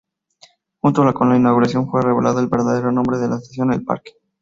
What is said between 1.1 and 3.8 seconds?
con la inauguración fue revelado el verdadero nombre de la estación: